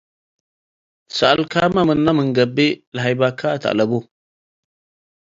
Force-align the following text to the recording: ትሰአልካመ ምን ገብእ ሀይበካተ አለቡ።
ትሰአልካመ 1.09 1.75
ምን 2.17 2.27
ገብእ 2.35 2.73
ሀይበካተ 3.03 3.63
አለቡ። 3.71 3.91